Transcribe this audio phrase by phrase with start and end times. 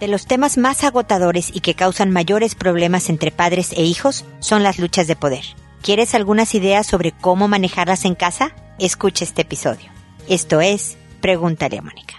[0.00, 4.62] De los temas más agotadores y que causan mayores problemas entre padres e hijos son
[4.62, 5.44] las luchas de poder.
[5.82, 8.54] ¿Quieres algunas ideas sobre cómo manejarlas en casa?
[8.78, 9.90] Escucha este episodio.
[10.28, 12.14] Esto es Pregúntale a Mónica.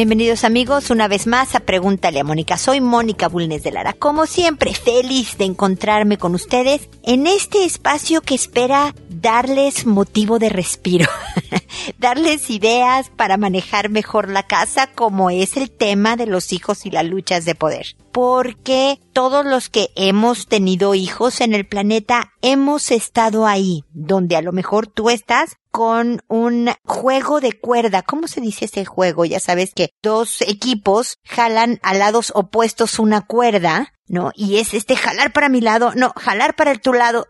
[0.00, 2.56] Bienvenidos amigos una vez más a Pregúntale a Mónica.
[2.56, 3.92] Soy Mónica Bulnes de Lara.
[3.92, 10.48] Como siempre, feliz de encontrarme con ustedes en este espacio que espera darles motivo de
[10.48, 11.06] respiro,
[11.98, 16.90] darles ideas para manejar mejor la casa como es el tema de los hijos y
[16.90, 17.94] las luchas de poder.
[18.10, 24.42] Porque todos los que hemos tenido hijos en el planeta hemos estado ahí, donde a
[24.42, 28.02] lo mejor tú estás con un juego de cuerda.
[28.02, 29.24] ¿Cómo se dice ese juego?
[29.24, 34.32] Ya sabes que dos equipos jalan a lados opuestos una cuerda, ¿no?
[34.34, 37.28] Y es este jalar para mi lado, no, jalar para tu lado,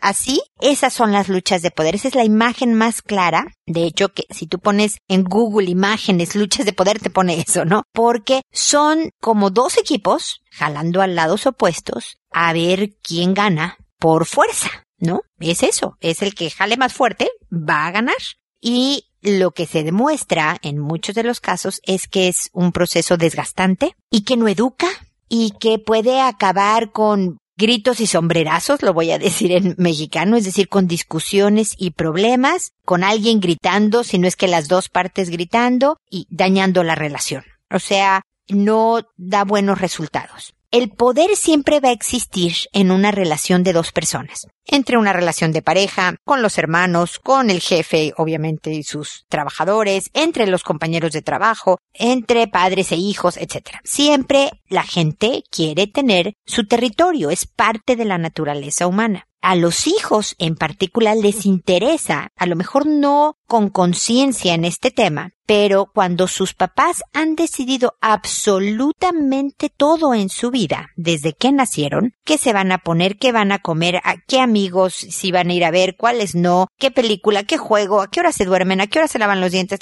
[0.00, 0.42] así.
[0.58, 1.94] Esas son las luchas de poder.
[1.94, 3.52] Esa es la imagen más clara.
[3.66, 7.64] De hecho, que si tú pones en Google imágenes, luchas de poder, te pone eso,
[7.64, 7.82] ¿no?
[7.92, 14.70] Porque son como dos equipos jalando a lados opuestos a ver quién gana por fuerza.
[14.98, 15.20] ¿no?
[15.38, 18.16] Es eso, es el que jale más fuerte, va a ganar.
[18.60, 23.18] Y lo que se demuestra en muchos de los casos es que es un proceso
[23.18, 24.88] desgastante y que no educa
[25.28, 30.44] y que puede acabar con gritos y sombrerazos, lo voy a decir en mexicano, es
[30.44, 35.30] decir, con discusiones y problemas, con alguien gritando, si no es que las dos partes
[35.30, 37.44] gritando y dañando la relación.
[37.70, 43.62] O sea, no da buenos resultados el poder siempre va a existir en una relación
[43.62, 44.48] de dos personas.
[44.66, 50.10] Entre una relación de pareja, con los hermanos, con el jefe, obviamente, y sus trabajadores,
[50.14, 53.76] entre los compañeros de trabajo, entre padres e hijos, etc.
[53.84, 59.86] Siempre la gente quiere tener su territorio, es parte de la naturaleza humana a los
[59.86, 65.90] hijos en particular les interesa, a lo mejor no con conciencia en este tema, pero
[65.92, 72.54] cuando sus papás han decidido absolutamente todo en su vida, desde que nacieron, qué se
[72.54, 75.72] van a poner, qué van a comer, a qué amigos si van a ir a
[75.72, 79.08] ver, cuáles no, qué película, qué juego, a qué hora se duermen, a qué hora
[79.08, 79.80] se lavan los dientes,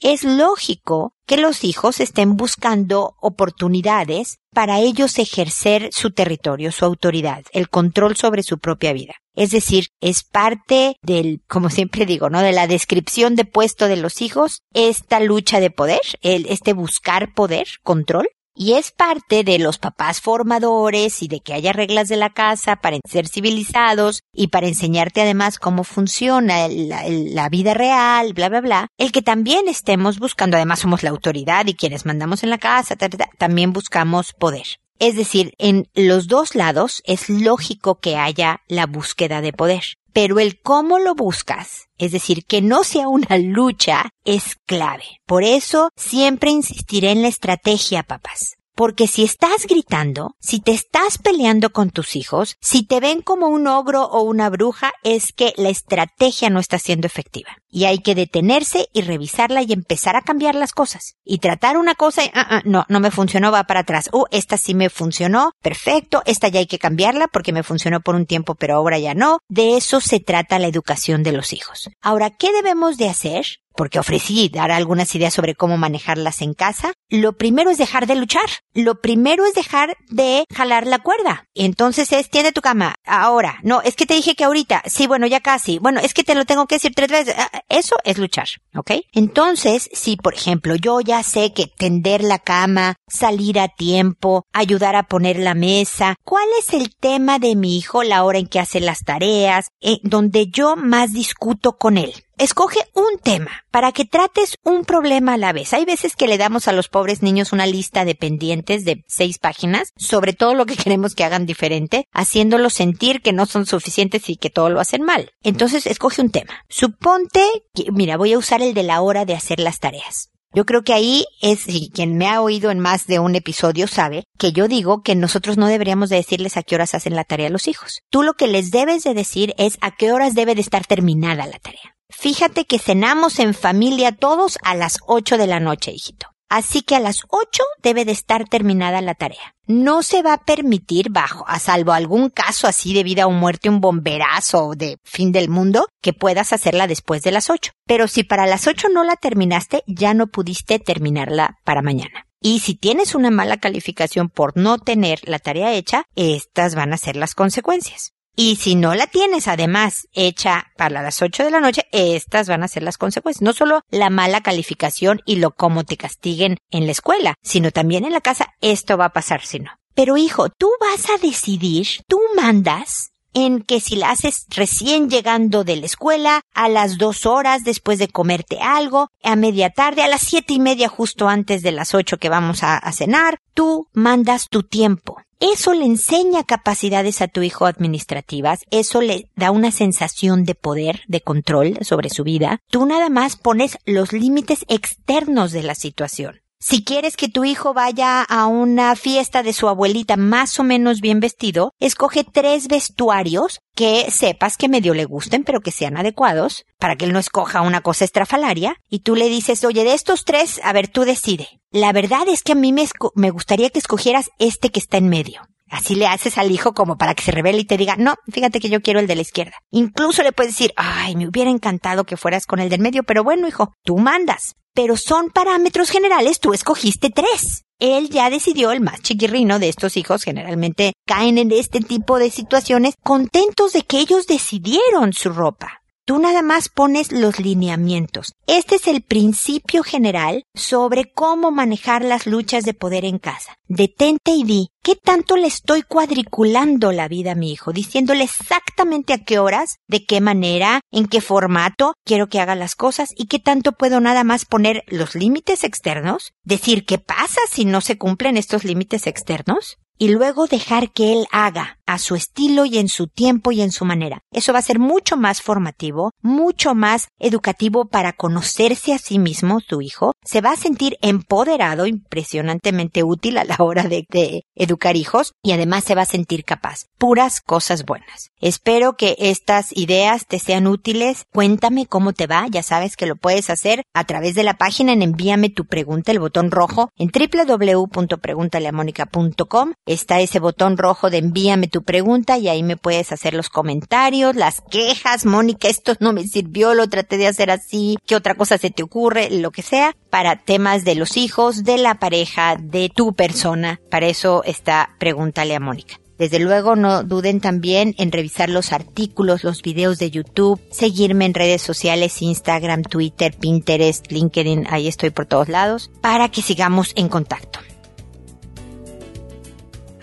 [0.00, 7.44] es lógico que los hijos estén buscando oportunidades para ellos ejercer su territorio, su autoridad,
[7.52, 9.14] el control sobre su propia vida.
[9.36, 12.40] Es decir, es parte del, como siempre digo, ¿no?
[12.40, 17.32] De la descripción de puesto de los hijos, esta lucha de poder, el, este buscar
[17.32, 22.16] poder, control, y es parte de los papás formadores y de que haya reglas de
[22.16, 28.48] la casa para ser civilizados y para enseñarte además cómo funciona la, vida real, bla,
[28.48, 28.88] bla, bla.
[28.98, 32.96] El que también estemos buscando, además somos la autoridad y quienes mandamos en la casa,
[33.38, 34.66] también buscamos poder.
[34.98, 39.84] Es decir, en los dos lados es lógico que haya la búsqueda de poder
[40.14, 45.04] pero el cómo lo buscas, es decir, que no sea una lucha, es clave.
[45.26, 48.54] Por eso siempre insistiré en la estrategia, papás.
[48.76, 53.46] Porque si estás gritando, si te estás peleando con tus hijos, si te ven como
[53.46, 57.56] un ogro o una bruja, es que la estrategia no está siendo efectiva.
[57.74, 61.16] Y hay que detenerse y revisarla y empezar a cambiar las cosas.
[61.24, 64.10] Y tratar una cosa y, ah, ah, no, no me funcionó, va para atrás.
[64.12, 68.14] Uh, esta sí me funcionó, perfecto, esta ya hay que cambiarla porque me funcionó por
[68.14, 69.40] un tiempo pero ahora ya no.
[69.48, 71.90] De eso se trata la educación de los hijos.
[72.00, 73.44] Ahora, ¿qué debemos de hacer?
[73.76, 78.14] porque ofrecí dar algunas ideas sobre cómo manejarlas en casa, lo primero es dejar de
[78.14, 78.48] luchar.
[78.72, 81.43] Lo primero es dejar de jalar la cuerda.
[81.54, 82.96] Entonces es, tiene tu cama.
[83.04, 83.58] Ahora.
[83.62, 84.82] No, es que te dije que ahorita.
[84.86, 85.78] Sí, bueno, ya casi.
[85.78, 87.34] Bueno, es que te lo tengo que decir tres veces.
[87.38, 88.48] Ah, eso es luchar.
[88.74, 88.92] ¿Ok?
[89.12, 94.96] Entonces, si por ejemplo yo ya sé que tender la cama, salir a tiempo, ayudar
[94.96, 98.60] a poner la mesa, ¿cuál es el tema de mi hijo la hora en que
[98.60, 102.23] hace las tareas, eh, donde yo más discuto con él?
[102.36, 105.72] Escoge un tema para que trates un problema a la vez.
[105.72, 109.38] Hay veces que le damos a los pobres niños una lista de pendientes de seis
[109.38, 114.28] páginas sobre todo lo que queremos que hagan diferente, haciéndolos sentir que no son suficientes
[114.28, 115.30] y que todo lo hacen mal.
[115.44, 116.64] Entonces, escoge un tema.
[116.68, 120.30] Suponte que, mira, voy a usar el de la hora de hacer las tareas.
[120.52, 123.88] Yo creo que ahí es, y quien me ha oído en más de un episodio
[123.88, 127.24] sabe, que yo digo que nosotros no deberíamos de decirles a qué horas hacen la
[127.24, 128.02] tarea los hijos.
[128.10, 131.46] Tú lo que les debes de decir es a qué horas debe de estar terminada
[131.46, 131.93] la tarea.
[132.10, 136.28] Fíjate que cenamos en familia todos a las 8 de la noche, hijito.
[136.48, 139.54] Así que a las 8 debe de estar terminada la tarea.
[139.66, 143.70] No se va a permitir bajo, a salvo algún caso así de vida o muerte,
[143.70, 147.72] un bomberazo o de fin del mundo, que puedas hacerla después de las 8.
[147.86, 152.26] Pero si para las 8 no la terminaste, ya no pudiste terminarla para mañana.
[152.40, 156.98] Y si tienes una mala calificación por no tener la tarea hecha, estas van a
[156.98, 158.12] ser las consecuencias.
[158.36, 162.64] Y si no la tienes además hecha para las 8 de la noche, estas van
[162.64, 163.42] a ser las consecuencias.
[163.42, 168.04] No solo la mala calificación y lo como te castiguen en la escuela, sino también
[168.04, 169.70] en la casa, esto va a pasar si no.
[169.94, 175.62] Pero hijo, tú vas a decidir, tú mandas en que si la haces recién llegando
[175.62, 180.08] de la escuela, a las dos horas después de comerte algo, a media tarde, a
[180.08, 184.48] las siete y media justo antes de las ocho que vamos a cenar, tú mandas
[184.48, 185.23] tu tiempo.
[185.52, 191.02] Eso le enseña capacidades a tu hijo administrativas, eso le da una sensación de poder,
[191.06, 192.60] de control sobre su vida.
[192.70, 196.40] Tú nada más pones los límites externos de la situación.
[196.66, 201.02] Si quieres que tu hijo vaya a una fiesta de su abuelita más o menos
[201.02, 206.64] bien vestido, escoge tres vestuarios que sepas que medio le gusten, pero que sean adecuados,
[206.78, 210.24] para que él no escoja una cosa estrafalaria, y tú le dices, oye, de estos
[210.24, 211.60] tres, a ver, tú decide.
[211.70, 215.10] La verdad es que a mí me, me gustaría que escogieras este que está en
[215.10, 215.42] medio.
[215.74, 218.60] Así le haces al hijo como para que se revele y te diga, no, fíjate
[218.60, 219.56] que yo quiero el de la izquierda.
[219.70, 223.24] Incluso le puedes decir, ay, me hubiera encantado que fueras con el del medio, pero
[223.24, 227.62] bueno, hijo, tú mandas pero son parámetros generales, tú escogiste tres.
[227.78, 232.30] Él ya decidió, el más chiquirrino de estos hijos generalmente caen en este tipo de
[232.30, 235.80] situaciones contentos de que ellos decidieron su ropa.
[236.06, 238.34] Tú nada más pones los lineamientos.
[238.46, 243.56] Este es el principio general sobre cómo manejar las luchas de poder en casa.
[243.68, 247.72] Detente y di, ¿qué tanto le estoy cuadriculando la vida a mi hijo?
[247.72, 252.74] Diciéndole exactamente a qué horas, de qué manera, en qué formato quiero que haga las
[252.74, 257.64] cosas y qué tanto puedo nada más poner los límites externos, decir qué pasa si
[257.64, 262.64] no se cumplen estos límites externos y luego dejar que él haga a su estilo
[262.64, 264.22] y en su tiempo y en su manera.
[264.32, 269.60] Eso va a ser mucho más formativo, mucho más educativo para conocerse a sí mismo,
[269.60, 270.12] su hijo.
[270.24, 274.06] Se va a sentir empoderado, impresionantemente útil a la hora de,
[274.54, 276.86] educar hijos y además se va a sentir capaz.
[276.98, 278.30] Puras cosas buenas.
[278.40, 281.24] Espero que estas ideas te sean útiles.
[281.32, 282.46] Cuéntame cómo te va.
[282.48, 286.12] Ya sabes que lo puedes hacer a través de la página en envíame tu pregunta,
[286.12, 289.72] el botón rojo en www.preguntaleamónica.com.
[289.86, 294.34] Está ese botón rojo de envíame tu pregunta y ahí me puedes hacer los comentarios,
[294.34, 298.56] las quejas, Mónica, esto no me sirvió, lo traté de hacer así, qué otra cosa
[298.56, 302.88] se te ocurre, lo que sea, para temas de los hijos, de la pareja, de
[302.88, 303.78] tu persona.
[303.90, 306.00] Para eso está Pregúntale a Mónica.
[306.16, 311.34] Desde luego no duden también en revisar los artículos, los videos de YouTube, seguirme en
[311.34, 317.08] redes sociales, Instagram, Twitter, Pinterest, LinkedIn, ahí estoy por todos lados, para que sigamos en
[317.08, 317.58] contacto.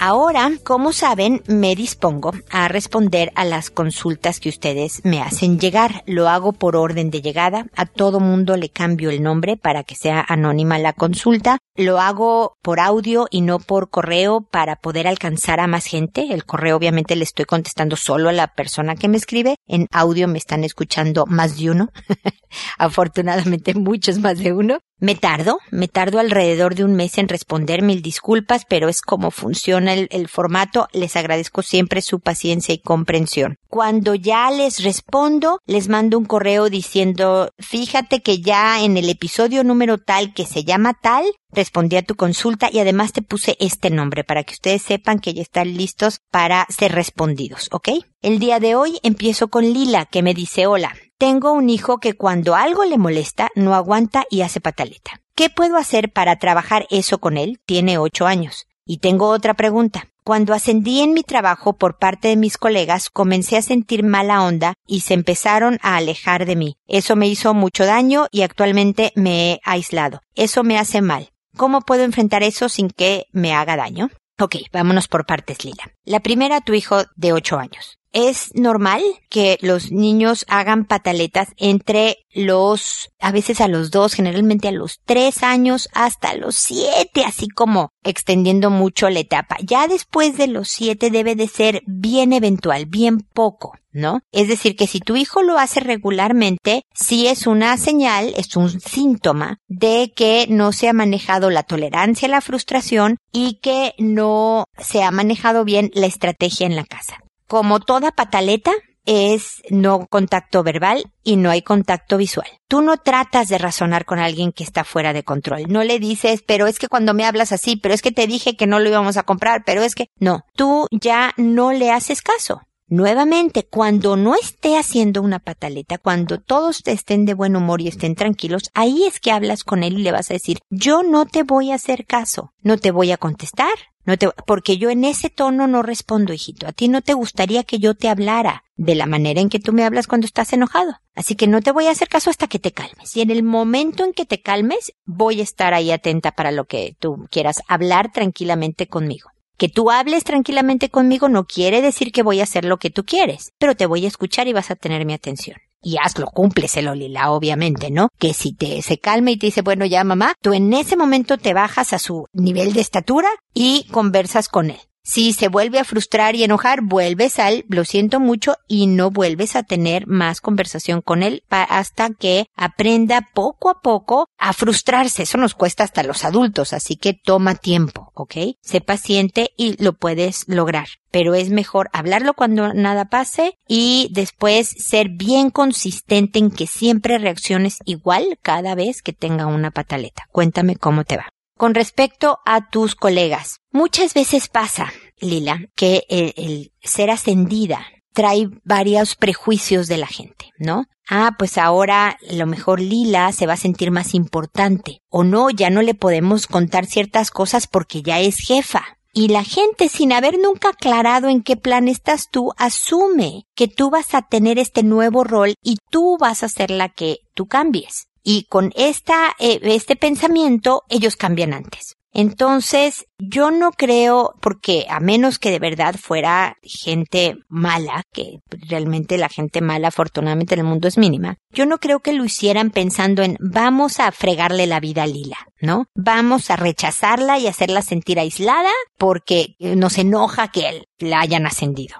[0.04, 6.02] Ahora, como saben, me dispongo a responder a las consultas que ustedes me hacen llegar.
[6.08, 7.68] Lo hago por orden de llegada.
[7.76, 11.60] A todo mundo le cambio el nombre para que sea anónima la consulta.
[11.76, 16.34] Lo hago por audio y no por correo para poder alcanzar a más gente.
[16.34, 19.58] El correo obviamente le estoy contestando solo a la persona que me escribe.
[19.68, 21.90] En audio me están escuchando más de uno.
[22.80, 24.80] Afortunadamente muchos más de uno.
[25.02, 29.32] Me tardo, me tardo alrededor de un mes en responder mil disculpas, pero es como
[29.32, 30.88] funciona el, formato.
[30.94, 33.56] Les agradezco siempre su paciencia y comprensión.
[33.68, 39.64] Cuando ya les respondo, les mando un correo diciendo, fíjate que ya en el episodio
[39.64, 43.90] número tal que se llama tal, respondí a tu consulta y además te puse este
[43.90, 47.90] nombre para que ustedes sepan que ya están listos para ser respondidos, ¿ok?
[48.22, 50.94] El día de hoy empiezo con Lila que me dice hola.
[51.22, 55.22] Tengo un hijo que cuando algo le molesta no aguanta y hace pataleta.
[55.36, 57.60] ¿Qué puedo hacer para trabajar eso con él?
[57.68, 58.66] Tiene ocho años.
[58.88, 60.08] Y tengo otra pregunta.
[60.24, 64.74] Cuando ascendí en mi trabajo por parte de mis colegas, comencé a sentir mala onda
[64.88, 66.78] y se empezaron a alejar de mí.
[66.88, 70.22] Eso me hizo mucho daño y actualmente me he aislado.
[70.34, 71.30] Eso me hace mal.
[71.56, 74.10] ¿Cómo puedo enfrentar eso sin que me haga daño?
[74.40, 75.84] Ok, vámonos por partes, Lila.
[76.04, 78.01] La primera, tu hijo de ocho años.
[78.14, 84.68] Es normal que los niños hagan pataletas entre los, a veces a los dos, generalmente
[84.68, 89.58] a los tres años hasta los siete, así como extendiendo mucho la etapa.
[89.62, 93.74] Ya después de los siete debe de ser bien eventual, bien poco.
[93.94, 94.22] ¿no?
[94.32, 98.80] Es decir, que si tu hijo lo hace regularmente, sí es una señal, es un
[98.80, 105.04] síntoma de que no se ha manejado la tolerancia la frustración y que no se
[105.04, 107.18] ha manejado bien la estrategia en la casa.
[107.52, 108.72] Como toda pataleta,
[109.06, 112.48] es no contacto verbal y no hay contacto visual.
[112.70, 115.66] Tú no tratas de razonar con alguien que está fuera de control.
[115.68, 118.56] No le dices, pero es que cuando me hablas así, pero es que te dije
[118.56, 122.22] que no lo íbamos a comprar, pero es que no, tú ya no le haces
[122.22, 127.88] caso Nuevamente, cuando no esté haciendo una pataleta, cuando todos estén de buen humor y
[127.88, 131.26] estén tranquilos, ahí es que hablas con él y le vas a decir, yo no
[131.26, 133.72] te voy a hacer caso, no te voy a contestar,
[134.06, 136.68] no te, porque yo en ese tono no respondo, hijito.
[136.68, 139.74] A ti no te gustaría que yo te hablara de la manera en que tú
[139.74, 140.96] me hablas cuando estás enojado.
[141.16, 143.16] Así que no te voy a hacer caso hasta que te calmes.
[143.16, 146.66] Y en el momento en que te calmes, voy a estar ahí atenta para lo
[146.66, 149.30] que tú quieras hablar tranquilamente conmigo.
[149.58, 153.04] Que tú hables tranquilamente conmigo no quiere decir que voy a hacer lo que tú
[153.06, 155.58] quieres, pero te voy a escuchar y vas a tener mi atención.
[155.82, 158.10] Y hazlo, cúmpleselo, Lila, obviamente, ¿no?
[158.20, 161.38] Que si te se calma y te dice, bueno, ya mamá, tú en ese momento
[161.38, 164.80] te bajas a su nivel de estatura y conversas con él.
[165.04, 169.56] Si se vuelve a frustrar y enojar, vuelves al lo siento mucho y no vuelves
[169.56, 175.24] a tener más conversación con él hasta que aprenda poco a poco a frustrarse.
[175.24, 178.36] Eso nos cuesta hasta los adultos, así que toma tiempo, ¿ok?
[178.62, 180.88] Sé paciente y lo puedes lograr.
[181.10, 187.18] Pero es mejor hablarlo cuando nada pase y después ser bien consistente en que siempre
[187.18, 190.28] reacciones igual cada vez que tenga una pataleta.
[190.32, 191.28] Cuéntame cómo te va
[191.62, 193.60] con respecto a tus colegas.
[193.72, 200.86] Muchas veces pasa, Lila, que el, ser ascendida trae varios prejuicios de la gente, ¿no?
[201.08, 205.02] Ah, pues ahora lo mejor Lila se va a sentir más importante.
[205.08, 208.98] O no, ya no le podemos contar ciertas cosas porque ya es jefa.
[209.14, 213.92] Y la gente, sin haber nunca aclarado en qué plan estás tú, asume que tú
[213.92, 218.08] vas a tener este nuevo rol y tú vas a ser la que tú cambies.
[218.24, 221.98] Y con esta, eh, este pensamiento ellos cambian antes.
[222.14, 229.18] Entonces, yo no creo, porque a menos que de verdad fuera gente mala, que realmente
[229.18, 232.70] la gente mala afortunadamente en el mundo es mínima, yo no creo que lo hicieran
[232.72, 235.86] pensando en vamos a fregarle la vida a Lila, ¿no?
[235.96, 241.96] Vamos a rechazarla y hacerla sentir aislada porque nos enoja que la hayan ascendido.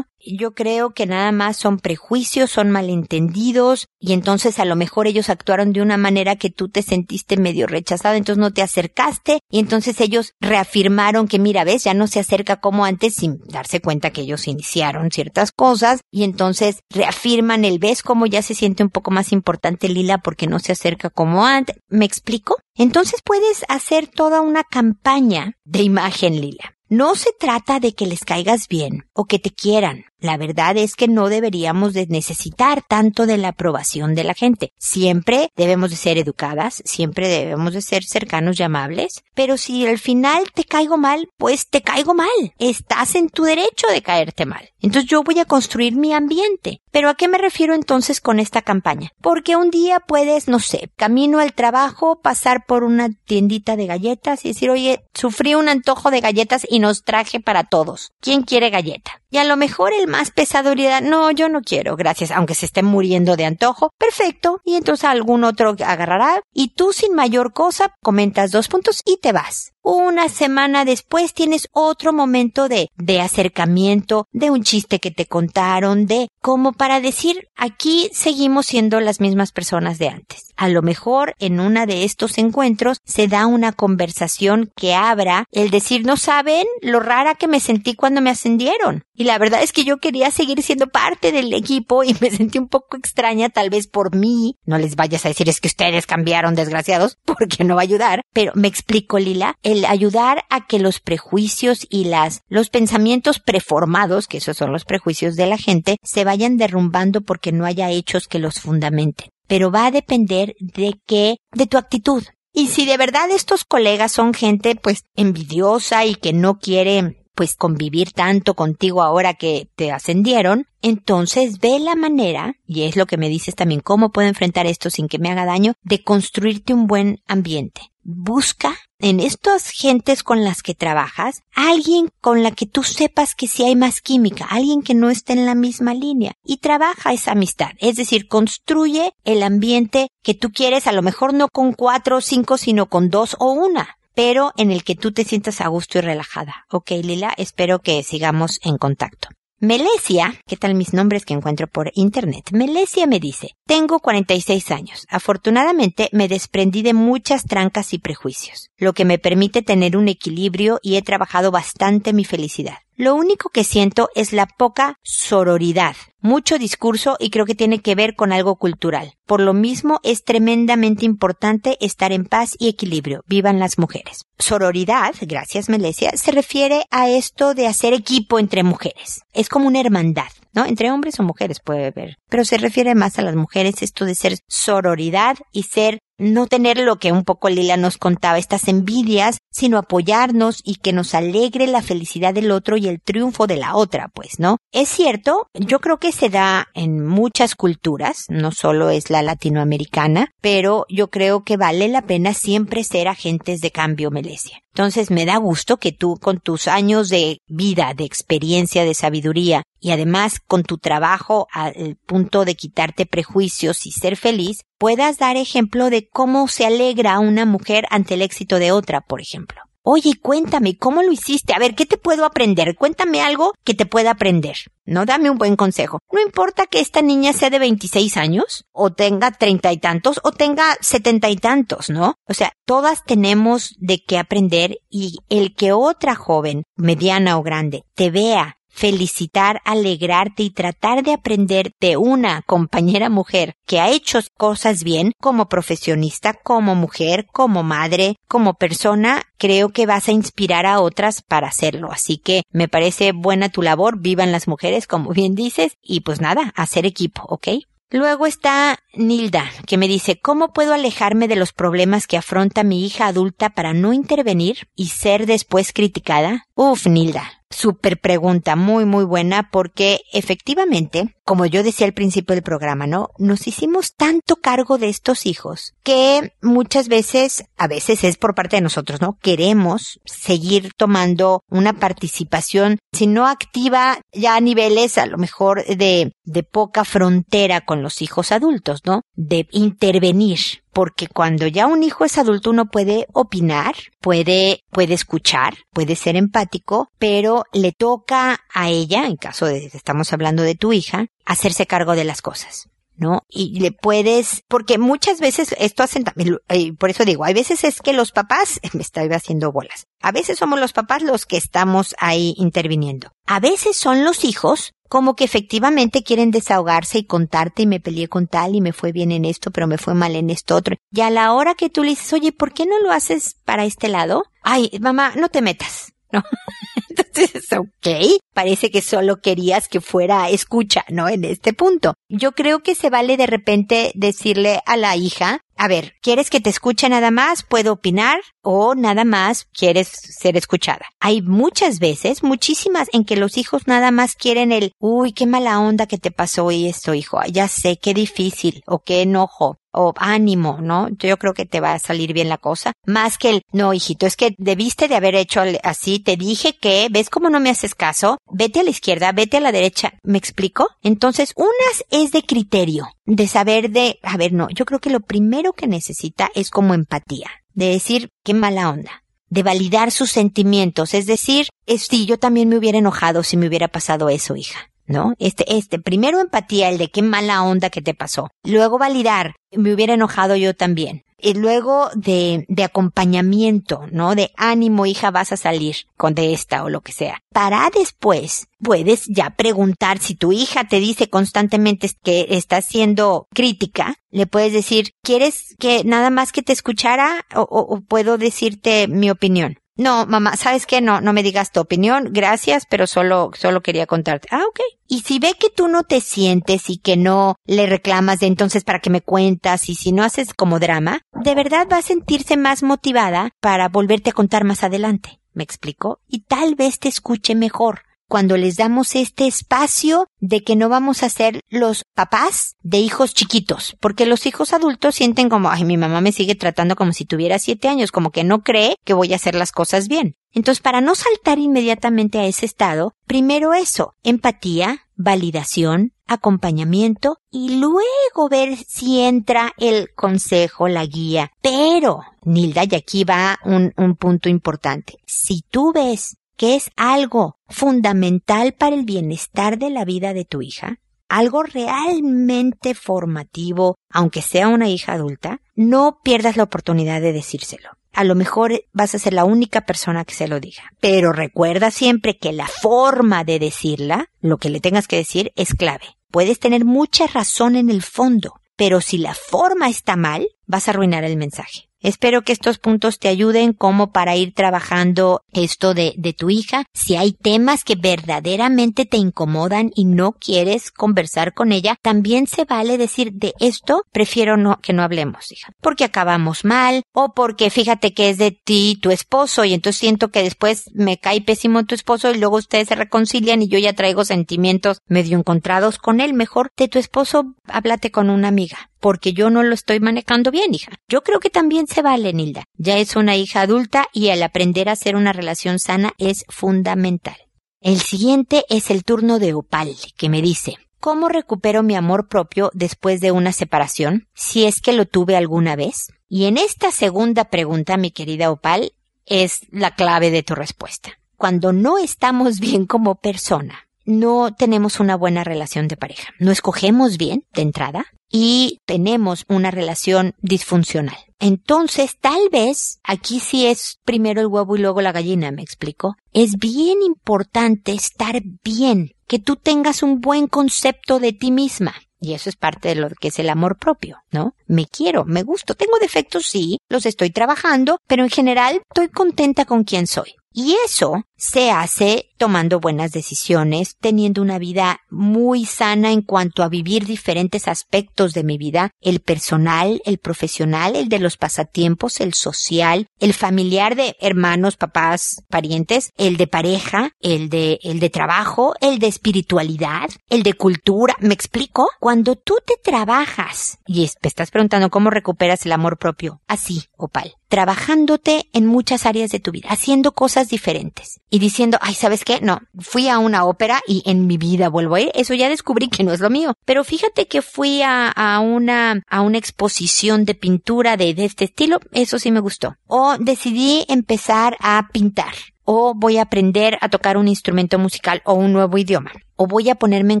[0.26, 5.30] Yo creo que nada más son prejuicios, son malentendidos y entonces a lo mejor ellos
[5.30, 9.60] actuaron de una manera que tú te sentiste medio rechazado, entonces no te acercaste y
[9.60, 14.10] entonces ellos reafirmaron que mira, ves, ya no se acerca como antes sin darse cuenta
[14.10, 18.90] que ellos iniciaron ciertas cosas y entonces reafirman el ves como ya se siente un
[18.90, 21.76] poco más importante Lila porque no se acerca como antes.
[21.88, 22.56] ¿Me explico?
[22.74, 26.76] Entonces puedes hacer toda una campaña de imagen Lila.
[26.88, 30.04] No se trata de que les caigas bien o que te quieran.
[30.26, 34.72] La verdad es que no deberíamos de necesitar tanto de la aprobación de la gente.
[34.76, 40.00] Siempre debemos de ser educadas, siempre debemos de ser cercanos y amables, pero si al
[40.00, 42.26] final te caigo mal, pues te caigo mal.
[42.58, 44.68] Estás en tu derecho de caerte mal.
[44.80, 46.80] Entonces yo voy a construir mi ambiente.
[46.90, 49.10] Pero ¿a qué me refiero entonces con esta campaña?
[49.20, 54.44] Porque un día puedes, no sé, camino al trabajo, pasar por una tiendita de galletas
[54.44, 58.12] y decir, oye, sufrí un antojo de galletas y nos traje para todos.
[58.20, 59.20] ¿Quién quiere galleta?
[59.28, 62.64] Y a lo mejor el más pesado diría, no, yo no quiero, gracias, aunque se
[62.64, 63.90] esté muriendo de antojo.
[63.98, 64.60] Perfecto.
[64.64, 69.32] Y entonces algún otro agarrará y tú sin mayor cosa comentas dos puntos y te
[69.32, 69.72] vas.
[69.88, 76.06] Una semana después tienes otro momento de, de acercamiento, de un chiste que te contaron,
[76.06, 80.52] de como para decir, aquí seguimos siendo las mismas personas de antes.
[80.56, 85.70] A lo mejor en una de estos encuentros se da una conversación que abra el
[85.70, 89.04] decir, no saben lo rara que me sentí cuando me ascendieron.
[89.14, 92.58] Y la verdad es que yo quería seguir siendo parte del equipo y me sentí
[92.58, 94.56] un poco extraña tal vez por mí.
[94.64, 98.22] No les vayas a decir es que ustedes cambiaron desgraciados porque no va a ayudar.
[98.32, 104.26] Pero me explico Lila, el ayudar a que los prejuicios y las, los pensamientos preformados,
[104.26, 108.28] que esos son los prejuicios de la gente, se vayan derrumbando porque no haya hechos
[108.28, 109.28] que los fundamenten.
[109.46, 112.24] Pero va a depender de qué, de tu actitud.
[112.52, 117.54] Y si de verdad estos colegas son gente pues envidiosa y que no quiere pues
[117.54, 123.18] convivir tanto contigo ahora que te ascendieron, entonces ve la manera, y es lo que
[123.18, 126.86] me dices también, cómo puedo enfrentar esto sin que me haga daño, de construirte un
[126.86, 132.82] buen ambiente busca en estas gentes con las que trabajas alguien con la que tú
[132.82, 136.58] sepas que sí hay más química, alguien que no esté en la misma línea y
[136.58, 137.70] trabaja esa amistad.
[137.78, 142.20] Es decir, construye el ambiente que tú quieres, a lo mejor no con cuatro o
[142.20, 145.98] cinco, sino con dos o una pero en el que tú te sientas a gusto
[145.98, 146.64] y relajada.
[146.70, 149.28] Ok, Lila, espero que sigamos en contacto.
[149.58, 152.50] Melesia, ¿qué tal mis nombres que encuentro por internet?
[152.52, 155.06] Melesia me dice, tengo 46 años.
[155.08, 160.78] Afortunadamente me desprendí de muchas trancas y prejuicios, lo que me permite tener un equilibrio
[160.82, 162.76] y he trabajado bastante mi felicidad.
[162.98, 165.96] Lo único que siento es la poca sororidad.
[166.20, 169.12] Mucho discurso y creo que tiene que ver con algo cultural.
[169.26, 173.22] Por lo mismo es tremendamente importante estar en paz y equilibrio.
[173.26, 174.24] Vivan las mujeres.
[174.38, 179.20] Sororidad, gracias Melesia, se refiere a esto de hacer equipo entre mujeres.
[179.34, 180.28] Es como una hermandad.
[180.56, 180.64] ¿no?
[180.64, 182.16] Entre hombres o mujeres puede haber.
[182.30, 186.78] Pero se refiere más a las mujeres esto de ser sororidad y ser no tener
[186.78, 191.66] lo que un poco Lila nos contaba, estas envidias, sino apoyarnos y que nos alegre
[191.66, 194.58] la felicidad del otro y el triunfo de la otra, pues, ¿no?
[194.72, 200.28] Es cierto, yo creo que se da en muchas culturas, no solo es la latinoamericana,
[200.40, 204.60] pero yo creo que vale la pena siempre ser agentes de cambio, Melesia.
[204.76, 209.62] Entonces me da gusto que tú con tus años de vida, de experiencia, de sabiduría
[209.80, 215.38] y además con tu trabajo al punto de quitarte prejuicios y ser feliz, puedas dar
[215.38, 219.62] ejemplo de cómo se alegra una mujer ante el éxito de otra, por ejemplo.
[219.88, 221.54] Oye, cuéntame, ¿cómo lo hiciste?
[221.54, 222.74] A ver, ¿qué te puedo aprender?
[222.74, 224.56] Cuéntame algo que te pueda aprender.
[224.84, 226.00] No, dame un buen consejo.
[226.10, 230.32] No importa que esta niña sea de 26 años, o tenga treinta y tantos, o
[230.32, 232.16] tenga setenta y tantos, ¿no?
[232.26, 237.84] O sea, todas tenemos de qué aprender y el que otra joven, mediana o grande,
[237.94, 244.20] te vea felicitar, alegrarte y tratar de aprender de una compañera mujer que ha hecho
[244.36, 250.66] cosas bien como profesionista, como mujer, como madre, como persona, creo que vas a inspirar
[250.66, 251.90] a otras para hacerlo.
[251.90, 256.20] Así que me parece buena tu labor, vivan las mujeres, como bien dices, y pues
[256.20, 257.48] nada, hacer equipo, ¿ok?
[257.90, 262.84] Luego está Nilda, que me dice, ¿cómo puedo alejarme de los problemas que afronta mi
[262.84, 266.46] hija adulta para no intervenir y ser después criticada?
[266.56, 272.44] Uf, Nilda, Super pregunta, muy, muy buena, porque efectivamente, como yo decía al principio del
[272.44, 273.10] programa, ¿no?
[273.18, 278.56] Nos hicimos tanto cargo de estos hijos que muchas veces, a veces es por parte
[278.56, 279.18] de nosotros, ¿no?
[279.20, 286.12] Queremos seguir tomando una participación, si no activa, ya a niveles a lo mejor de,
[286.22, 289.02] de poca frontera con los hijos adultos, ¿no?
[289.14, 290.38] De intervenir
[290.76, 296.16] porque cuando ya un hijo es adulto uno puede opinar, puede, puede escuchar, puede ser
[296.16, 301.66] empático, pero le toca a ella, en caso de estamos hablando de tu hija, hacerse
[301.66, 302.70] cargo de las cosas.
[302.96, 303.26] ¿no?
[303.28, 307.62] Y le puedes, porque muchas veces esto hacen también, eh, por eso digo, hay veces
[307.64, 311.36] es que los papás, me estoy haciendo bolas, a veces somos los papás los que
[311.36, 313.12] estamos ahí interviniendo.
[313.26, 318.08] A veces son los hijos como que efectivamente quieren desahogarse y contarte y me peleé
[318.08, 320.76] con tal y me fue bien en esto, pero me fue mal en esto otro.
[320.92, 323.64] Y a la hora que tú le dices, oye, ¿por qué no lo haces para
[323.64, 324.24] este lado?
[324.42, 325.92] Ay, mamá, no te metas.
[326.12, 326.22] ¿no?
[326.88, 331.08] Entonces, ok, parece que solo querías que fuera escucha, ¿no?
[331.08, 331.94] En este punto.
[332.08, 336.40] Yo creo que se vale de repente decirle a la hija, a ver, ¿quieres que
[336.40, 337.42] te escuche nada más?
[337.42, 338.20] ¿Puedo opinar?
[338.42, 340.84] ¿O nada más quieres ser escuchada?
[341.00, 345.58] Hay muchas veces, muchísimas, en que los hijos nada más quieren el, uy, qué mala
[345.58, 349.92] onda que te pasó y esto, hijo, ya sé, qué difícil, o qué enojo, o
[349.98, 350.88] ánimo, ¿no?
[350.98, 352.72] Yo creo que te va a salir bien la cosa.
[352.86, 356.88] Más que el, no, hijito, es que debiste de haber hecho así, te dije que,
[356.90, 358.18] ¿ves cómo no me haces caso?
[358.30, 359.92] Vete a la izquierda, vete a la derecha.
[360.02, 360.68] ¿Me explico?
[360.82, 365.00] Entonces, unas es de criterio, de saber de, a ver, no, yo creo que lo
[365.00, 370.94] primero que necesita es como empatía, de decir, qué mala onda de validar sus sentimientos,
[370.94, 374.70] es decir, sí, yo también me hubiera enojado si me hubiera pasado eso, hija.
[374.86, 375.14] ¿No?
[375.18, 378.30] Este, este, primero empatía, el de qué mala onda que te pasó.
[378.44, 381.04] Luego validar, me hubiera enojado yo también.
[381.18, 384.14] Y luego de, de acompañamiento, ¿no?
[384.14, 387.20] De ánimo, hija, vas a salir con de esta o lo que sea.
[387.32, 393.96] Para después, puedes ya preguntar si tu hija te dice constantemente que está siendo crítica,
[394.10, 399.08] le puedes decir, ¿quieres que nada más que te escuchara o, o puedo decirte mi
[399.08, 399.56] opinión?
[399.76, 400.80] No, mamá, ¿sabes qué?
[400.80, 404.28] No, no me digas tu opinión, gracias, pero solo, solo quería contarte.
[404.30, 404.60] Ah, ok.
[404.88, 408.64] Y si ve que tú no te sientes y que no le reclamas de entonces
[408.64, 412.36] para que me cuentas y si no haces como drama, de verdad va a sentirse
[412.36, 415.20] más motivada para volverte a contar más adelante.
[415.34, 416.00] ¿Me explico?
[416.08, 421.02] Y tal vez te escuche mejor cuando les damos este espacio de que no vamos
[421.02, 425.76] a ser los papás de hijos chiquitos, porque los hijos adultos sienten como, ay, mi
[425.76, 429.12] mamá me sigue tratando como si tuviera siete años, como que no cree que voy
[429.12, 430.16] a hacer las cosas bien.
[430.32, 438.28] Entonces, para no saltar inmediatamente a ese estado, primero eso, empatía, validación, acompañamiento y luego
[438.30, 441.32] ver si entra el consejo, la guía.
[441.40, 444.98] Pero, Nilda, y aquí va un, un punto importante.
[445.06, 450.42] Si tú ves que es algo fundamental para el bienestar de la vida de tu
[450.42, 457.70] hija, algo realmente formativo, aunque sea una hija adulta, no pierdas la oportunidad de decírselo.
[457.92, 460.64] a lo mejor vas a ser la única persona que se lo diga.
[460.80, 465.54] Pero recuerda siempre que la forma de decirla, lo que le tengas que decir, es
[465.54, 465.96] clave.
[466.10, 470.72] Puedes tener mucha razón en el fondo, pero si la forma está mal, vas a
[470.72, 471.70] arruinar el mensaje.
[471.86, 476.64] Espero que estos puntos te ayuden como para ir trabajando esto de, de, tu hija.
[476.74, 482.44] Si hay temas que verdaderamente te incomodan y no quieres conversar con ella, también se
[482.44, 485.52] vale decir de esto prefiero no, que no hablemos, hija.
[485.60, 490.08] Porque acabamos mal o porque fíjate que es de ti tu esposo y entonces siento
[490.08, 493.74] que después me cae pésimo tu esposo y luego ustedes se reconcilian y yo ya
[493.74, 496.14] traigo sentimientos medio encontrados con él.
[496.14, 500.54] Mejor de tu esposo háblate con una amiga porque yo no lo estoy manejando bien,
[500.54, 500.70] hija.
[500.88, 502.44] Yo creo que también se vale, Nilda.
[502.56, 507.16] Ya es una hija adulta y el aprender a hacer una relación sana es fundamental.
[507.60, 512.50] El siguiente es el turno de Opal, que me dice, ¿cómo recupero mi amor propio
[512.54, 515.88] después de una separación, si es que lo tuve alguna vez?
[516.08, 518.72] Y en esta segunda pregunta, mi querida Opal,
[519.04, 520.92] es la clave de tu respuesta.
[521.18, 526.08] Cuando no estamos bien como persona, no tenemos una buena relación de pareja.
[526.18, 530.96] No escogemos bien de entrada y tenemos una relación disfuncional.
[531.18, 535.96] Entonces, tal vez aquí sí es primero el huevo y luego la gallina, me explico.
[536.12, 541.74] Es bien importante estar bien, que tú tengas un buen concepto de ti misma.
[541.98, 544.34] Y eso es parte de lo que es el amor propio, ¿no?
[544.46, 549.46] Me quiero, me gusto, tengo defectos, sí, los estoy trabajando, pero en general estoy contenta
[549.46, 550.14] con quien soy.
[550.38, 556.50] Y eso se hace tomando buenas decisiones, teniendo una vida muy sana en cuanto a
[556.50, 562.12] vivir diferentes aspectos de mi vida, el personal, el profesional, el de los pasatiempos, el
[562.12, 568.54] social, el familiar de hermanos, papás, parientes, el de pareja, el de, el de trabajo,
[568.60, 570.96] el de espiritualidad, el de cultura.
[571.00, 571.70] ¿Me explico?
[571.80, 577.14] Cuando tú te trabajas y te estás preguntando cómo recuperas el amor propio, así, Opal,
[577.28, 582.20] trabajándote en muchas áreas de tu vida, haciendo cosas diferentes y diciendo, ay, ¿sabes qué?
[582.20, 584.90] No, fui a una ópera y en mi vida vuelvo a ir.
[584.94, 586.34] Eso ya descubrí que no es lo mío.
[586.44, 591.24] Pero fíjate que fui a, a una, a una exposición de pintura de, de este
[591.24, 591.60] estilo.
[591.72, 592.56] Eso sí me gustó.
[592.66, 595.14] O decidí empezar a pintar
[595.46, 599.48] o voy a aprender a tocar un instrumento musical o un nuevo idioma, o voy
[599.48, 600.00] a ponerme en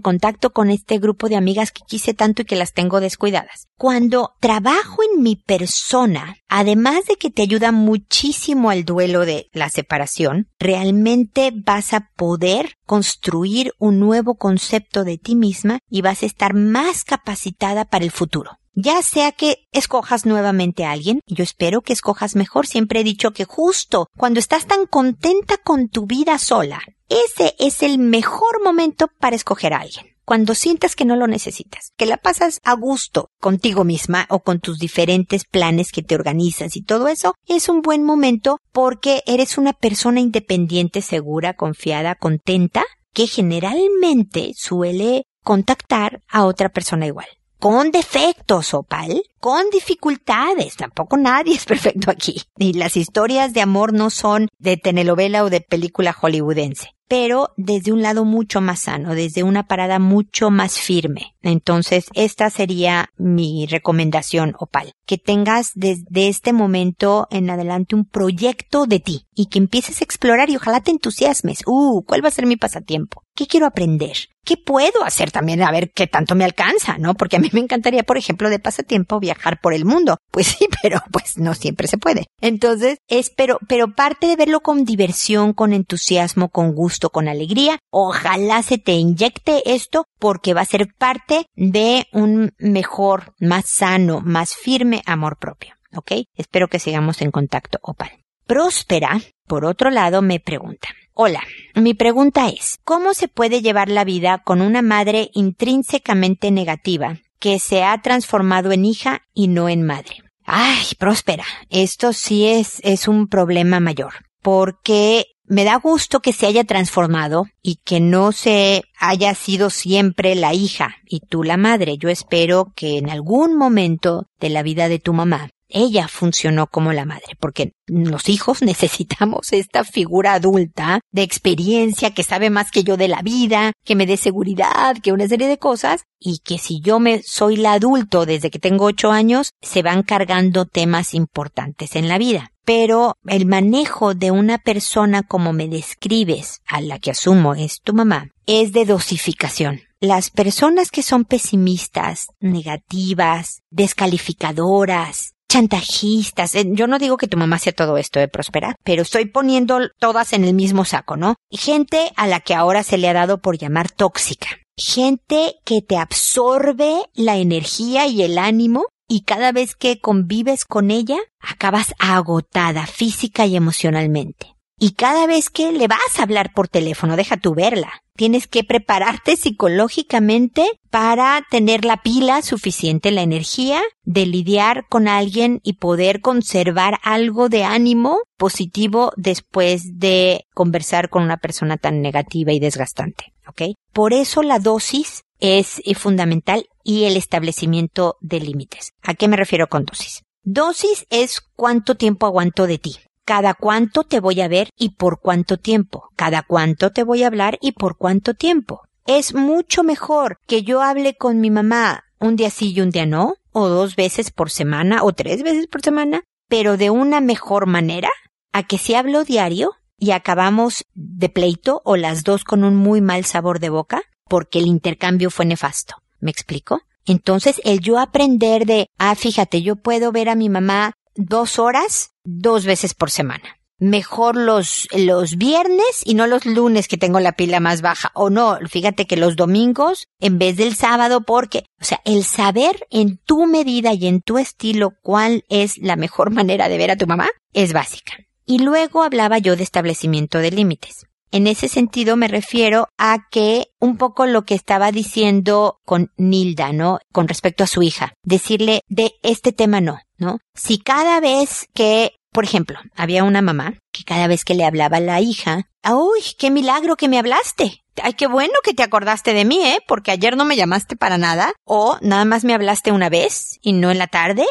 [0.00, 3.68] contacto con este grupo de amigas que quise tanto y que las tengo descuidadas.
[3.78, 9.70] Cuando trabajo en mi persona, además de que te ayuda muchísimo al duelo de la
[9.70, 16.26] separación, realmente vas a poder construir un nuevo concepto de ti misma y vas a
[16.26, 18.58] estar más capacitada para el futuro.
[18.78, 22.66] Ya sea que escojas nuevamente a alguien, yo espero que escojas mejor.
[22.66, 27.82] Siempre he dicho que justo cuando estás tan contenta con tu vida sola, ese es
[27.82, 30.08] el mejor momento para escoger a alguien.
[30.26, 34.60] Cuando sientas que no lo necesitas, que la pasas a gusto contigo misma o con
[34.60, 39.56] tus diferentes planes que te organizas y todo eso, es un buen momento porque eres
[39.56, 42.84] una persona independiente, segura, confiada, contenta,
[43.14, 47.26] que generalmente suele contactar a otra persona igual
[47.58, 50.74] con defectos, Opal, con dificultades.
[50.74, 52.42] Tampoco nadie es perfecto aquí.
[52.58, 57.92] Y las historias de amor no son de telenovela o de película hollywoodense pero desde
[57.92, 61.34] un lado mucho más sano, desde una parada mucho más firme.
[61.42, 64.92] Entonces, esta sería mi recomendación, Opal.
[65.06, 70.04] Que tengas desde este momento en adelante un proyecto de ti y que empieces a
[70.04, 71.62] explorar y ojalá te entusiasmes.
[71.66, 73.22] Uh, ¿cuál va a ser mi pasatiempo?
[73.34, 74.16] ¿Qué quiero aprender?
[74.44, 75.62] ¿Qué puedo hacer también?
[75.62, 77.14] A ver qué tanto me alcanza, ¿no?
[77.14, 80.18] Porque a mí me encantaría, por ejemplo, de pasatiempo viajar por el mundo.
[80.36, 82.26] Pues sí, pero pues no siempre se puede.
[82.42, 87.78] Entonces, es, pero, pero parte de verlo con diversión, con entusiasmo, con gusto, con alegría.
[87.90, 94.20] Ojalá se te inyecte esto porque va a ser parte de un mejor, más sano,
[94.20, 95.74] más firme amor propio.
[95.94, 96.12] ¿Ok?
[96.34, 98.10] Espero que sigamos en contacto, Opal.
[98.46, 100.88] Próspera, por otro lado, me pregunta.
[101.14, 101.40] Hola,
[101.74, 107.58] mi pregunta es, ¿cómo se puede llevar la vida con una madre intrínsecamente negativa que
[107.58, 110.22] se ha transformado en hija y no en madre?
[110.44, 116.46] Ay, próspera, esto sí es, es un problema mayor, porque me da gusto que se
[116.46, 121.98] haya transformado y que no se haya sido siempre la hija y tú la madre.
[121.98, 126.92] Yo espero que en algún momento de la vida de tu mamá ella funcionó como
[126.92, 132.84] la madre, porque los hijos necesitamos esta figura adulta de experiencia que sabe más que
[132.84, 136.58] yo de la vida, que me dé seguridad, que una serie de cosas, y que
[136.58, 141.14] si yo me soy la adulto desde que tengo ocho años, se van cargando temas
[141.14, 142.52] importantes en la vida.
[142.64, 147.94] Pero el manejo de una persona como me describes, a la que asumo es tu
[147.94, 149.82] mamá, es de dosificación.
[150.00, 156.54] Las personas que son pesimistas, negativas, descalificadoras, chantajistas.
[156.54, 159.78] Eh, Yo no digo que tu mamá sea todo esto de prosperar, pero estoy poniendo
[159.98, 161.36] todas en el mismo saco, ¿no?
[161.50, 164.48] Gente a la que ahora se le ha dado por llamar tóxica.
[164.76, 170.90] Gente que te absorbe la energía y el ánimo y cada vez que convives con
[170.90, 174.55] ella, acabas agotada física y emocionalmente.
[174.78, 178.02] Y cada vez que le vas a hablar por teléfono, deja tu verla.
[178.14, 185.60] Tienes que prepararte psicológicamente para tener la pila suficiente, la energía de lidiar con alguien
[185.62, 192.52] y poder conservar algo de ánimo positivo después de conversar con una persona tan negativa
[192.52, 193.32] y desgastante.
[193.48, 193.74] ¿Ok?
[193.94, 198.92] Por eso la dosis es eh, fundamental y el establecimiento de límites.
[199.02, 200.22] ¿A qué me refiero con dosis?
[200.42, 205.20] Dosis es cuánto tiempo aguanto de ti cada cuánto te voy a ver y por
[205.20, 208.82] cuánto tiempo, cada cuánto te voy a hablar y por cuánto tiempo.
[209.04, 213.04] Es mucho mejor que yo hable con mi mamá un día sí y un día
[213.04, 217.66] no, o dos veces por semana, o tres veces por semana, pero de una mejor
[217.66, 218.10] manera,
[218.52, 223.00] a que si hablo diario y acabamos de pleito o las dos con un muy
[223.00, 225.96] mal sabor de boca, porque el intercambio fue nefasto.
[226.20, 226.80] ¿Me explico?
[227.04, 232.10] Entonces, el yo aprender de, ah, fíjate, yo puedo ver a mi mamá dos horas
[232.24, 233.58] dos veces por semana.
[233.78, 238.10] Mejor los, los viernes y no los lunes que tengo la pila más baja.
[238.14, 242.86] O no, fíjate que los domingos en vez del sábado porque, o sea, el saber
[242.90, 246.96] en tu medida y en tu estilo cuál es la mejor manera de ver a
[246.96, 248.14] tu mamá es básica.
[248.46, 251.06] Y luego hablaba yo de establecimiento de límites.
[251.30, 256.72] En ese sentido me refiero a que un poco lo que estaba diciendo con Nilda,
[256.72, 256.98] ¿no?
[257.12, 258.14] Con respecto a su hija.
[258.22, 260.38] Decirle de este tema no, ¿no?
[260.54, 264.98] Si cada vez que, por ejemplo, había una mamá que cada vez que le hablaba
[264.98, 267.82] a la hija, ¡Uy, qué milagro que me hablaste!
[268.02, 269.78] Ay, qué bueno que te acordaste de mí, ¿eh?
[269.88, 271.54] Porque ayer no me llamaste para nada.
[271.64, 274.44] O nada más me hablaste una vez y no en la tarde.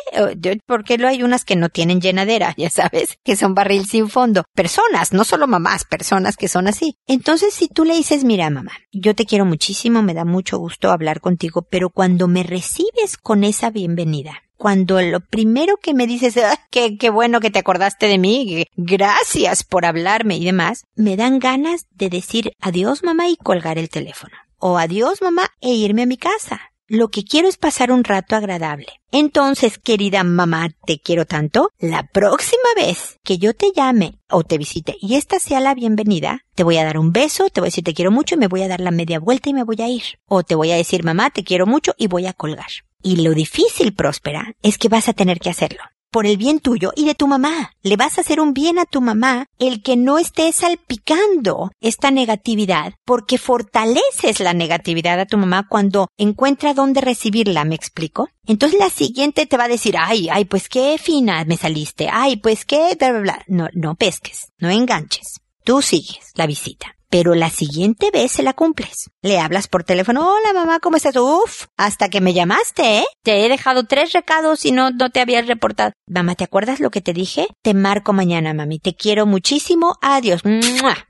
[0.65, 4.45] Porque lo hay unas que no tienen llenadera, ya sabes, que son barril sin fondo.
[4.55, 6.97] Personas, no solo mamás, personas que son así.
[7.05, 10.89] Entonces, si tú le dices, mira, mamá, yo te quiero muchísimo, me da mucho gusto
[10.89, 16.37] hablar contigo, pero cuando me recibes con esa bienvenida, cuando lo primero que me dices,
[16.37, 21.17] ah, qué, qué bueno que te acordaste de mí, gracias por hablarme y demás, me
[21.17, 24.35] dan ganas de decir adiós mamá y colgar el teléfono.
[24.57, 26.61] O adiós mamá e irme a mi casa.
[26.87, 28.85] Lo que quiero es pasar un rato agradable.
[29.11, 31.71] Entonces, querida mamá, te quiero tanto.
[31.79, 36.45] La próxima vez que yo te llame o te visite y esta sea la bienvenida,
[36.53, 38.47] te voy a dar un beso, te voy a decir te quiero mucho y me
[38.47, 40.03] voy a dar la media vuelta y me voy a ir.
[40.27, 42.69] O te voy a decir mamá, te quiero mucho y voy a colgar.
[43.05, 45.81] Y lo difícil, próspera, es que vas a tener que hacerlo.
[46.09, 47.71] Por el bien tuyo y de tu mamá.
[47.83, 52.09] Le vas a hacer un bien a tu mamá el que no estés salpicando esta
[52.09, 58.27] negatividad, porque fortaleces la negatividad a tu mamá cuando encuentra dónde recibirla, ¿me explico?
[58.47, 62.37] Entonces la siguiente te va a decir, ay, ay, pues qué fina me saliste, ay,
[62.37, 63.43] pues qué, bla, bla, bla.
[63.45, 65.41] No, no pesques, no enganches.
[65.63, 69.09] Tú sigues la visita pero la siguiente vez se la cumples.
[69.21, 71.15] Le hablas por teléfono, hola mamá, ¿cómo estás?
[71.15, 73.05] Uf, hasta que me llamaste, ¿eh?
[73.23, 75.91] Te he dejado tres recados y no, no te habías reportado.
[76.07, 77.47] Mamá, ¿te acuerdas lo que te dije?
[77.61, 78.79] Te marco mañana, mami.
[78.79, 79.95] Te quiero muchísimo.
[80.01, 80.41] Adiós.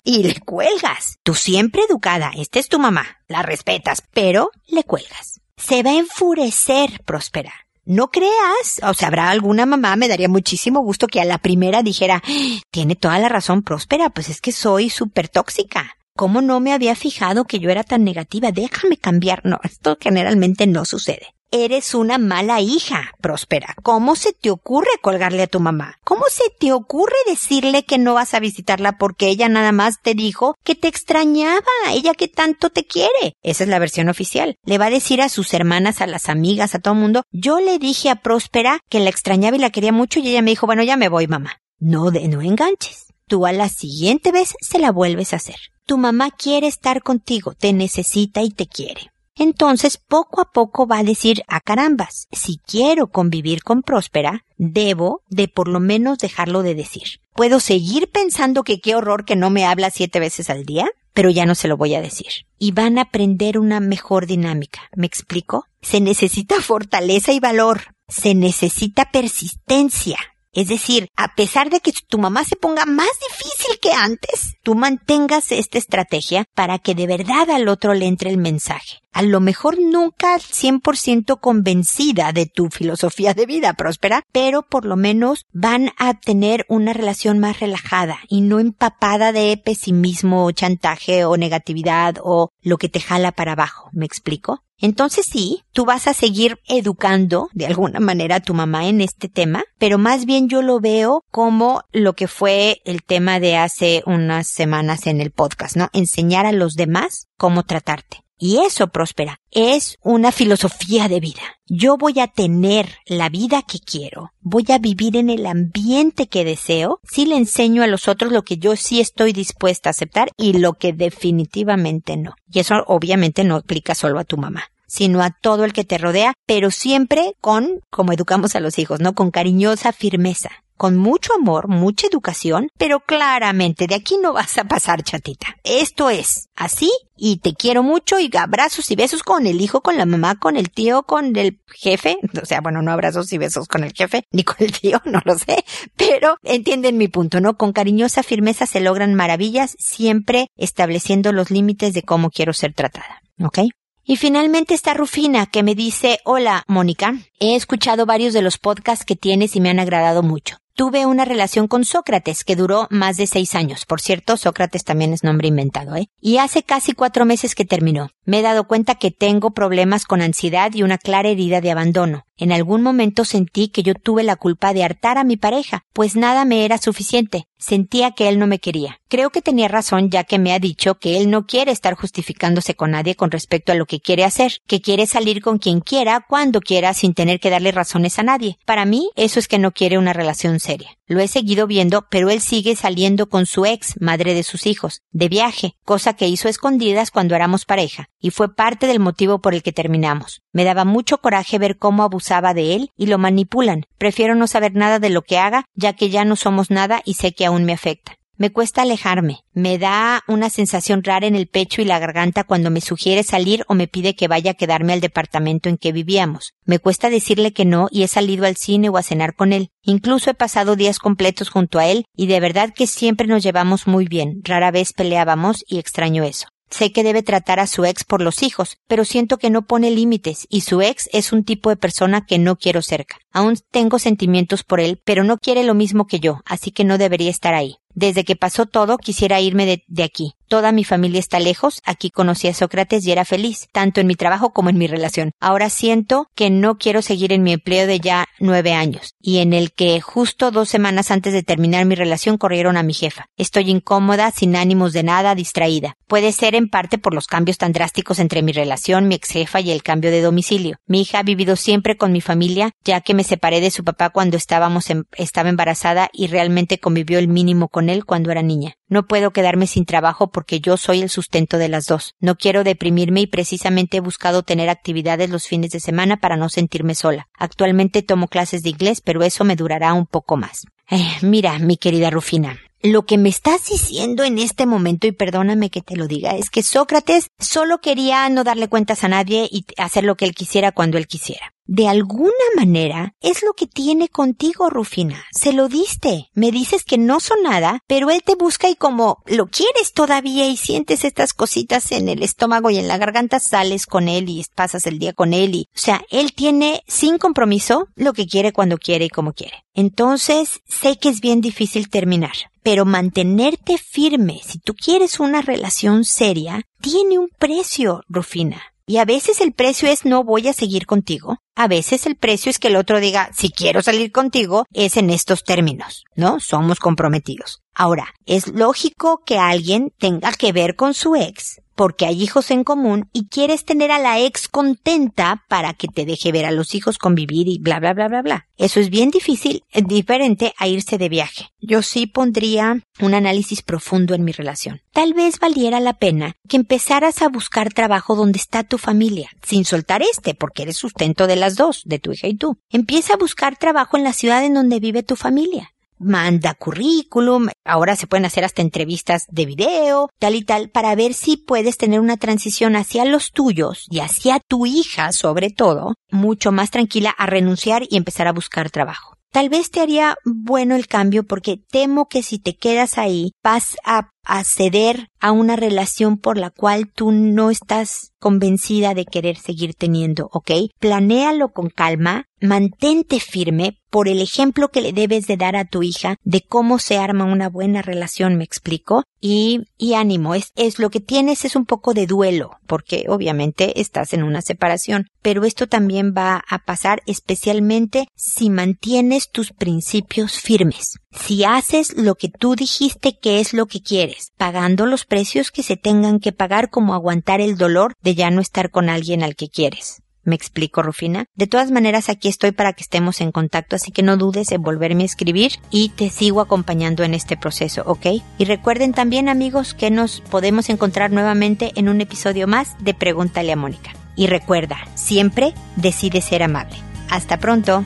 [0.03, 1.17] Y le cuelgas.
[1.23, 2.31] Tú siempre educada.
[2.35, 3.05] Esta es tu mamá.
[3.27, 5.41] La respetas, pero le cuelgas.
[5.57, 7.64] Se va a enfurecer, Próspera.
[7.85, 11.83] No creas, o sea, habrá alguna mamá, me daría muchísimo gusto que a la primera
[11.83, 12.23] dijera,
[12.71, 15.95] tiene toda la razón próspera, pues es que soy súper tóxica.
[16.17, 18.51] ¿Cómo no me había fijado que yo era tan negativa?
[18.51, 19.41] Déjame cambiar.
[19.43, 21.34] No, esto generalmente no sucede.
[21.57, 23.75] Eres una mala hija, Próspera.
[23.81, 25.99] ¿Cómo se te ocurre colgarle a tu mamá?
[26.03, 30.15] ¿Cómo se te ocurre decirle que no vas a visitarla porque ella nada más te
[30.15, 31.61] dijo que te extrañaba,
[31.93, 33.37] ella que tanto te quiere?
[33.41, 34.57] Esa es la versión oficial.
[34.65, 37.61] Le va a decir a sus hermanas, a las amigas, a todo el mundo, yo
[37.61, 40.65] le dije a Próspera que la extrañaba y la quería mucho y ella me dijo,
[40.65, 41.61] bueno, ya me voy, mamá.
[41.79, 43.05] No, de, no enganches.
[43.29, 45.55] Tú a la siguiente vez se la vuelves a hacer.
[45.85, 50.99] Tu mamá quiere estar contigo, te necesita y te quiere entonces poco a poco va
[50.99, 56.17] a decir, a ah, carambas, si quiero convivir con Próspera, debo de por lo menos
[56.17, 57.19] dejarlo de decir.
[57.33, 60.89] ¿Puedo seguir pensando que qué horror que no me habla siete veces al día?
[61.13, 62.45] Pero ya no se lo voy a decir.
[62.59, 64.81] Y van a aprender una mejor dinámica.
[64.95, 65.65] ¿Me explico?
[65.81, 67.95] Se necesita fortaleza y valor.
[68.07, 70.17] Se necesita persistencia.
[70.55, 74.73] Es decir, a pesar de que tu mamá se ponga más difícil que antes, tú
[74.73, 79.01] mantengas esta estrategia para que de verdad al otro le entre el mensaje.
[79.11, 84.95] A lo mejor nunca 100% convencida de tu filosofía de vida próspera, pero por lo
[84.95, 91.25] menos van a tener una relación más relajada y no empapada de pesimismo o chantaje
[91.25, 93.89] o negatividad o lo que te jala para abajo.
[93.91, 94.64] ¿Me explico?
[94.77, 99.29] Entonces sí, tú vas a seguir educando de alguna manera a tu mamá en este
[99.29, 104.03] tema, pero más bien yo lo veo como lo que fue el tema de hace
[104.05, 105.89] unas semanas en el podcast, ¿no?
[105.93, 108.24] Enseñar a los demás cómo tratarte.
[108.37, 111.41] Y eso, próspera, es una filosofía de vida.
[111.67, 116.43] Yo voy a tener la vida que quiero, voy a vivir en el ambiente que
[116.43, 120.29] deseo, si le enseño a los otros lo que yo sí estoy dispuesta a aceptar
[120.37, 122.35] y lo que definitivamente no.
[122.51, 125.97] Y eso obviamente no aplica solo a tu mamá sino a todo el que te
[125.97, 129.13] rodea, pero siempre con, como educamos a los hijos, ¿no?
[129.13, 134.65] Con cariñosa firmeza con mucho amor, mucha educación, pero claramente de aquí no vas a
[134.65, 135.55] pasar chatita.
[135.63, 139.97] Esto es así y te quiero mucho y abrazos y besos con el hijo, con
[139.97, 142.17] la mamá, con el tío, con el jefe.
[142.41, 145.21] O sea, bueno, no abrazos y besos con el jefe ni con el tío, no
[145.23, 145.63] lo sé,
[145.95, 147.57] pero entienden mi punto, ¿no?
[147.57, 153.21] Con cariñosa firmeza se logran maravillas, siempre estableciendo los límites de cómo quiero ser tratada.
[153.41, 153.59] ¿Ok?
[154.07, 159.03] Y finalmente está Rufina que me dice, hola, Mónica, he escuchado varios de los podcasts
[159.03, 160.57] que tienes y me han agradado mucho.
[160.75, 163.85] Tuve una relación con Sócrates que duró más de seis años.
[163.85, 166.07] Por cierto, Sócrates también es nombre inventado, ¿eh?
[166.21, 168.11] Y hace casi cuatro meses que terminó.
[168.25, 172.24] Me he dado cuenta que tengo problemas con ansiedad y una clara herida de abandono.
[172.37, 176.17] En algún momento sentí que yo tuve la culpa de hartar a mi pareja, pues
[176.17, 177.47] nada me era suficiente.
[177.57, 178.99] Sentía que él no me quería.
[179.07, 182.75] Creo que tenía razón ya que me ha dicho que él no quiere estar justificándose
[182.75, 186.25] con nadie con respecto a lo que quiere hacer, que quiere salir con quien quiera,
[186.27, 188.57] cuando quiera, sin tener que darle razones a nadie.
[188.65, 190.89] Para mí, eso es que no quiere una relación seria.
[191.07, 195.03] Lo he seguido viendo, pero él sigue saliendo con su ex, madre de sus hijos,
[195.11, 199.53] de viaje, cosa que hizo escondidas cuando éramos pareja, y fue parte del motivo por
[199.53, 200.41] el que terminamos.
[200.51, 203.85] Me daba mucho coraje ver cómo abusaba de él y lo manipulan.
[203.99, 207.13] Prefiero no saber nada de lo que haga, ya que ya no somos nada y
[207.13, 208.17] sé que aún me afecta.
[208.37, 209.39] Me cuesta alejarme.
[209.53, 213.63] Me da una sensación rara en el pecho y la garganta cuando me sugiere salir
[213.69, 216.53] o me pide que vaya a quedarme al departamento en que vivíamos.
[216.65, 219.69] Me cuesta decirle que no y he salido al cine o a cenar con él.
[219.83, 223.87] Incluso he pasado días completos junto a él y de verdad que siempre nos llevamos
[223.87, 224.41] muy bien.
[224.43, 226.47] Rara vez peleábamos y extraño eso.
[226.69, 229.91] Sé que debe tratar a su ex por los hijos, pero siento que no pone
[229.91, 233.17] límites y su ex es un tipo de persona que no quiero cerca.
[233.31, 236.97] Aún tengo sentimientos por él, pero no quiere lo mismo que yo, así que no
[236.97, 237.77] debería estar ahí.
[237.95, 240.33] Desde que pasó todo, quisiera irme de, aquí.
[240.47, 244.15] Toda mi familia está lejos, aquí conocí a Sócrates y era feliz, tanto en mi
[244.15, 245.31] trabajo como en mi relación.
[245.39, 249.53] Ahora siento que no quiero seguir en mi empleo de ya nueve años, y en
[249.53, 253.25] el que justo dos semanas antes de terminar mi relación corrieron a mi jefa.
[253.37, 255.95] Estoy incómoda, sin ánimos de nada, distraída.
[256.05, 259.61] Puede ser en parte por los cambios tan drásticos entre mi relación, mi ex jefa
[259.61, 260.77] y el cambio de domicilio.
[260.85, 264.11] Mi hija ha vivido siempre con mi familia, ya que me separé de su papá
[264.11, 268.75] cuando estábamos en, estaba embarazada y realmente convivió el mínimo él cuando era niña.
[268.87, 272.15] No puedo quedarme sin trabajo porque yo soy el sustento de las dos.
[272.19, 276.49] No quiero deprimirme y precisamente he buscado tener actividades los fines de semana para no
[276.49, 277.27] sentirme sola.
[277.37, 280.65] Actualmente tomo clases de inglés, pero eso me durará un poco más.
[280.89, 285.71] Eh, mira, mi querida Rufina, lo que me estás diciendo en este momento, y perdóname
[285.71, 289.65] que te lo diga, es que Sócrates solo quería no darle cuentas a nadie y
[289.77, 291.54] hacer lo que él quisiera cuando él quisiera.
[291.67, 295.25] De alguna manera es lo que tiene contigo, Rufina.
[295.31, 296.29] Se lo diste.
[296.33, 300.47] Me dices que no son nada, pero él te busca y como lo quieres todavía
[300.47, 304.45] y sientes estas cositas en el estómago y en la garganta, sales con él y
[304.53, 308.53] pasas el día con él y, o sea, él tiene sin compromiso lo que quiere
[308.53, 309.65] cuando quiere y como quiere.
[309.73, 316.05] Entonces, sé que es bien difícil terminar, pero mantenerte firme si tú quieres una relación
[316.05, 318.61] seria tiene un precio, Rufina.
[318.87, 321.39] Y a veces el precio es no voy a seguir contigo.
[321.55, 325.09] A veces el precio es que el otro diga si quiero salir contigo es en
[325.09, 326.39] estos términos, ¿no?
[326.39, 327.61] Somos comprometidos.
[327.73, 332.63] Ahora, es lógico que alguien tenga que ver con su ex porque hay hijos en
[332.63, 336.73] común y quieres tener a la ex contenta para que te deje ver a los
[336.73, 338.47] hijos convivir y bla bla bla bla bla.
[338.57, 341.49] Eso es bien difícil, diferente a irse de viaje.
[341.59, 344.81] Yo sí pondría un análisis profundo en mi relación.
[344.93, 349.65] Tal vez valiera la pena que empezaras a buscar trabajo donde está tu familia, sin
[349.65, 352.57] soltar este, porque eres sustento de las dos, de tu hija y tú.
[352.69, 357.95] Empieza a buscar trabajo en la ciudad en donde vive tu familia manda currículum, ahora
[357.95, 361.99] se pueden hacer hasta entrevistas de video, tal y tal, para ver si puedes tener
[361.99, 367.25] una transición hacia los tuyos y hacia tu hija sobre todo, mucho más tranquila a
[367.25, 369.15] renunciar y empezar a buscar trabajo.
[369.35, 373.75] Tal vez te haría bueno el cambio porque temo que si te quedas ahí vas
[373.83, 379.37] a, a ceder a una relación por la cual tú no estás convencida de querer
[379.37, 380.51] seguir teniendo, ¿ok?
[380.79, 385.81] Planéalo con calma, mantente firme por el ejemplo que le debes de dar a tu
[385.81, 390.79] hija de cómo se arma una buena relación, me explico, y, y ánimo, es, es
[390.79, 395.45] lo que tienes es un poco de duelo, porque obviamente estás en una separación, pero
[395.45, 402.29] esto también va a pasar especialmente si mantienes tus principios firmes, si haces lo que
[402.29, 406.69] tú dijiste que es lo que quieres, pagando los precios que se tengan que pagar
[406.69, 410.01] como aguantar el dolor de ya no estar con alguien al que quieres.
[410.25, 411.23] ¿Me explico, Rufina?
[411.35, 414.61] De todas maneras, aquí estoy para que estemos en contacto, así que no dudes en
[414.61, 418.07] volverme a escribir y te sigo acompañando en este proceso, ¿ok?
[418.37, 423.53] Y recuerden también, amigos, que nos podemos encontrar nuevamente en un episodio más de Pregúntale
[423.53, 423.93] a Mónica.
[424.17, 426.75] Y recuerda, siempre decide ser amable.
[427.09, 427.85] Hasta pronto.